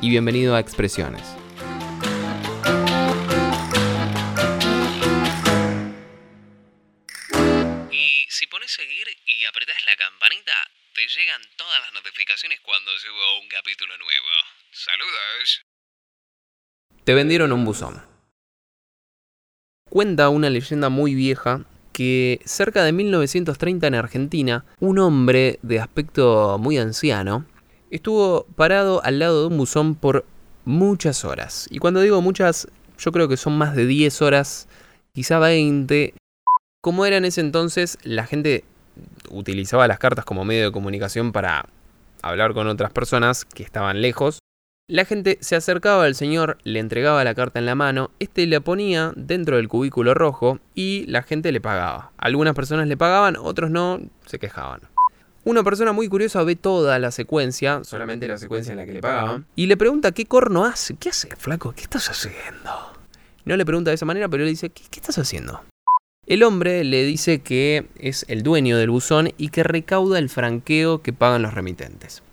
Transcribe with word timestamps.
y 0.00 0.10
bienvenido 0.10 0.54
a 0.54 0.60
Expresiones. 0.60 1.22
Y 7.90 8.26
si 8.28 8.46
pones 8.46 8.70
seguir 8.70 9.06
y 9.26 9.44
apretás 9.46 9.76
la 9.86 9.96
campanita, 9.96 10.52
te 10.94 11.02
llegan 11.08 11.40
todas 11.56 11.80
las 11.80 11.92
notificaciones 11.94 12.60
cuando 12.60 12.90
subo 12.98 13.40
un 13.40 13.48
capítulo 13.48 13.96
nuevo. 13.96 14.26
Saludos. 14.70 15.62
Te 17.04 17.14
vendieron 17.14 17.52
un 17.52 17.64
buzón. 17.64 18.04
Cuenta 19.88 20.28
una 20.28 20.50
leyenda 20.50 20.88
muy 20.88 21.14
vieja 21.14 21.64
que 21.92 22.40
cerca 22.44 22.84
de 22.84 22.92
1930 22.92 23.86
en 23.86 23.94
Argentina, 23.94 24.66
un 24.80 24.98
hombre 24.98 25.58
de 25.62 25.80
aspecto 25.80 26.58
muy 26.58 26.76
anciano 26.76 27.46
estuvo 27.96 28.44
parado 28.56 29.02
al 29.04 29.18
lado 29.18 29.42
de 29.42 29.46
un 29.48 29.58
buzón 29.58 29.94
por 29.94 30.24
muchas 30.64 31.24
horas. 31.24 31.66
Y 31.70 31.78
cuando 31.78 32.00
digo 32.00 32.20
muchas, 32.22 32.68
yo 32.98 33.12
creo 33.12 33.28
que 33.28 33.36
son 33.36 33.56
más 33.58 33.74
de 33.74 33.86
10 33.86 34.22
horas, 34.22 34.68
quizá 35.12 35.38
20. 35.38 36.14
Como 36.82 37.06
era 37.06 37.16
en 37.16 37.24
ese 37.24 37.40
entonces, 37.40 37.98
la 38.02 38.26
gente 38.26 38.64
utilizaba 39.30 39.88
las 39.88 39.98
cartas 39.98 40.24
como 40.24 40.44
medio 40.44 40.66
de 40.66 40.72
comunicación 40.72 41.32
para 41.32 41.66
hablar 42.22 42.54
con 42.54 42.66
otras 42.68 42.92
personas 42.92 43.44
que 43.44 43.62
estaban 43.62 44.00
lejos. 44.00 44.38
La 44.88 45.04
gente 45.04 45.38
se 45.40 45.56
acercaba 45.56 46.04
al 46.04 46.14
señor, 46.14 46.58
le 46.62 46.78
entregaba 46.78 47.24
la 47.24 47.34
carta 47.34 47.58
en 47.58 47.66
la 47.66 47.74
mano, 47.74 48.12
este 48.20 48.46
la 48.46 48.60
ponía 48.60 49.12
dentro 49.16 49.56
del 49.56 49.66
cubículo 49.66 50.14
rojo 50.14 50.60
y 50.76 51.04
la 51.08 51.22
gente 51.22 51.50
le 51.50 51.60
pagaba. 51.60 52.12
Algunas 52.18 52.54
personas 52.54 52.86
le 52.86 52.96
pagaban, 52.96 53.36
otros 53.36 53.68
no, 53.68 53.98
se 54.26 54.38
quejaban. 54.38 54.82
Una 55.46 55.62
persona 55.62 55.92
muy 55.92 56.08
curiosa 56.08 56.42
ve 56.42 56.56
toda 56.56 56.98
la 56.98 57.12
secuencia, 57.12 57.84
solamente 57.84 58.26
la 58.26 58.36
secuencia 58.36 58.72
en 58.72 58.78
la 58.78 58.84
que 58.84 58.94
le 58.94 59.00
pagaban, 59.00 59.46
y 59.54 59.66
le 59.66 59.76
pregunta 59.76 60.10
qué 60.10 60.26
corno 60.26 60.64
hace. 60.64 60.96
¿Qué 60.96 61.10
hace, 61.10 61.28
flaco? 61.36 61.72
¿Qué 61.72 61.82
estás 61.82 62.10
haciendo? 62.10 62.72
No 63.44 63.56
le 63.56 63.64
pregunta 63.64 63.92
de 63.92 63.94
esa 63.94 64.04
manera, 64.04 64.28
pero 64.28 64.42
le 64.42 64.50
dice, 64.50 64.70
¿qué, 64.70 64.82
qué 64.90 64.98
estás 64.98 65.18
haciendo? 65.18 65.62
El 66.26 66.42
hombre 66.42 66.82
le 66.82 67.04
dice 67.04 67.42
que 67.42 67.86
es 67.94 68.26
el 68.26 68.42
dueño 68.42 68.76
del 68.76 68.90
buzón 68.90 69.30
y 69.38 69.50
que 69.50 69.62
recauda 69.62 70.18
el 70.18 70.30
franqueo 70.30 71.00
que 71.00 71.12
pagan 71.12 71.42
los 71.42 71.54
remitentes. 71.54 72.24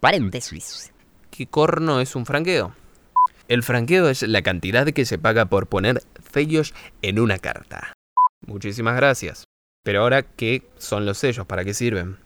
Paréntesis. 0.00 0.90
¿Qué 1.30 1.46
corno 1.46 2.00
es 2.00 2.16
un 2.16 2.24
franqueo? 2.24 2.74
El 3.46 3.62
franqueo 3.62 4.08
es 4.08 4.22
la 4.22 4.40
cantidad 4.40 4.86
que 4.86 5.04
se 5.04 5.18
paga 5.18 5.44
por 5.44 5.66
poner 5.66 6.02
sellos 6.32 6.72
en 7.02 7.18
una 7.18 7.36
carta. 7.36 7.92
Muchísimas 8.46 8.96
gracias. 8.96 9.44
Pero 9.82 10.00
ahora, 10.00 10.22
¿qué 10.22 10.62
son 10.78 11.04
los 11.04 11.18
sellos? 11.18 11.44
¿Para 11.44 11.62
qué 11.62 11.74
sirven? 11.74 12.23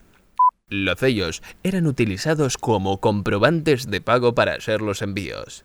Los 0.70 1.00
sellos 1.00 1.42
eran 1.62 1.86
utilizados 1.86 2.58
como 2.58 2.98
comprobantes 2.98 3.90
de 3.90 4.02
pago 4.02 4.34
para 4.34 4.52
hacer 4.52 4.82
los 4.82 5.00
envíos. 5.00 5.64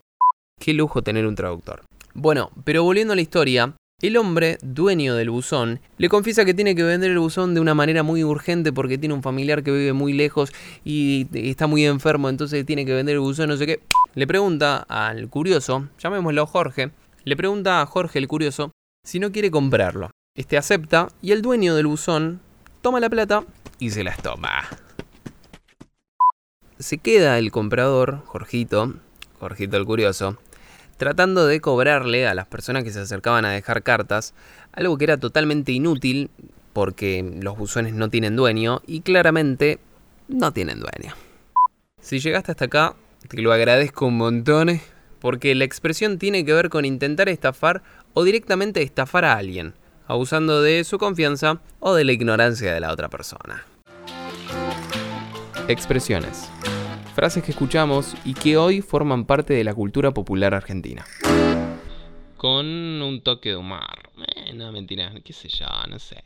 Qué 0.58 0.72
lujo 0.72 1.02
tener 1.02 1.26
un 1.26 1.34
traductor. 1.34 1.82
Bueno, 2.14 2.50
pero 2.64 2.84
volviendo 2.84 3.12
a 3.12 3.16
la 3.16 3.22
historia, 3.22 3.74
el 4.00 4.16
hombre, 4.16 4.56
dueño 4.62 5.14
del 5.14 5.28
buzón, 5.28 5.80
le 5.98 6.08
confiesa 6.08 6.46
que 6.46 6.54
tiene 6.54 6.74
que 6.74 6.84
vender 6.84 7.10
el 7.10 7.18
buzón 7.18 7.54
de 7.54 7.60
una 7.60 7.74
manera 7.74 8.02
muy 8.02 8.24
urgente 8.24 8.72
porque 8.72 8.96
tiene 8.96 9.14
un 9.14 9.22
familiar 9.22 9.62
que 9.62 9.72
vive 9.72 9.92
muy 9.92 10.14
lejos 10.14 10.52
y 10.84 11.26
está 11.34 11.66
muy 11.66 11.84
enfermo, 11.84 12.30
entonces 12.30 12.64
tiene 12.64 12.86
que 12.86 12.94
vender 12.94 13.14
el 13.14 13.20
buzón, 13.20 13.48
no 13.48 13.56
sé 13.56 13.66
qué. 13.66 13.80
Le 14.14 14.26
pregunta 14.26 14.86
al 14.88 15.28
curioso, 15.28 15.88
llamémoslo 15.98 16.46
Jorge, 16.46 16.92
le 17.24 17.36
pregunta 17.36 17.82
a 17.82 17.86
Jorge 17.86 18.18
el 18.18 18.28
curioso 18.28 18.70
si 19.04 19.20
no 19.20 19.32
quiere 19.32 19.50
comprarlo. 19.50 20.10
Este 20.34 20.56
acepta 20.56 21.08
y 21.20 21.32
el 21.32 21.42
dueño 21.42 21.74
del 21.74 21.88
buzón 21.88 22.40
toma 22.80 23.00
la 23.00 23.10
plata 23.10 23.44
y 23.78 23.90
se 23.90 24.02
las 24.02 24.22
toma. 24.22 24.64
Se 26.84 26.98
queda 26.98 27.38
el 27.38 27.50
comprador, 27.50 28.20
Jorgito, 28.26 28.92
Jorgito 29.40 29.78
el 29.78 29.86
curioso, 29.86 30.36
tratando 30.98 31.46
de 31.46 31.62
cobrarle 31.62 32.26
a 32.26 32.34
las 32.34 32.46
personas 32.46 32.84
que 32.84 32.90
se 32.90 33.00
acercaban 33.00 33.46
a 33.46 33.52
dejar 33.52 33.82
cartas 33.82 34.34
algo 34.70 34.98
que 34.98 35.04
era 35.04 35.16
totalmente 35.16 35.72
inútil 35.72 36.28
porque 36.74 37.24
los 37.40 37.56
buzones 37.56 37.94
no 37.94 38.10
tienen 38.10 38.36
dueño 38.36 38.82
y 38.86 39.00
claramente 39.00 39.78
no 40.28 40.52
tienen 40.52 40.78
dueño. 40.78 41.14
Si 42.02 42.18
llegaste 42.18 42.52
hasta 42.52 42.66
acá, 42.66 42.96
te 43.28 43.40
lo 43.40 43.54
agradezco 43.54 44.04
un 44.04 44.18
montón 44.18 44.78
porque 45.20 45.54
la 45.54 45.64
expresión 45.64 46.18
tiene 46.18 46.44
que 46.44 46.52
ver 46.52 46.68
con 46.68 46.84
intentar 46.84 47.30
estafar 47.30 47.82
o 48.12 48.24
directamente 48.24 48.82
estafar 48.82 49.24
a 49.24 49.38
alguien, 49.38 49.72
abusando 50.06 50.60
de 50.60 50.84
su 50.84 50.98
confianza 50.98 51.62
o 51.80 51.94
de 51.94 52.04
la 52.04 52.12
ignorancia 52.12 52.74
de 52.74 52.80
la 52.80 52.92
otra 52.92 53.08
persona. 53.08 53.64
Expresiones. 55.66 56.50
Frases 57.14 57.44
que 57.44 57.52
escuchamos 57.52 58.16
y 58.24 58.34
que 58.34 58.56
hoy 58.56 58.82
forman 58.82 59.24
parte 59.24 59.54
de 59.54 59.62
la 59.62 59.72
cultura 59.72 60.10
popular 60.10 60.52
argentina. 60.52 61.04
Con 62.36 62.66
un 62.66 63.20
toque 63.22 63.50
de 63.50 63.56
humor. 63.56 64.10
Eh, 64.34 64.52
no, 64.52 64.72
mentira, 64.72 65.12
qué 65.24 65.32
sé 65.32 65.48
yo, 65.48 65.66
no 65.88 66.00
sé. 66.00 66.20